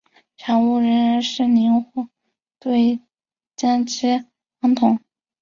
[0.35, 2.09] 产物仍然是邻或
[2.57, 2.99] 对
[3.55, 4.25] 羟基
[4.59, 4.99] 芳酮。